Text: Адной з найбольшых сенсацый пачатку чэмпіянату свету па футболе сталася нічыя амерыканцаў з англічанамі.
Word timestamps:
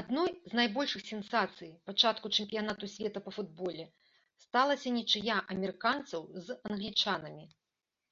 Адной 0.00 0.30
з 0.52 0.58
найбольшых 0.60 1.02
сенсацый 1.10 1.70
пачатку 1.90 2.26
чэмпіянату 2.38 2.90
свету 2.94 3.18
па 3.26 3.30
футболе 3.40 3.84
сталася 4.44 4.88
нічыя 4.98 5.34
амерыканцаў 5.56 6.22
з 6.48 6.62
англічанамі. 6.72 7.46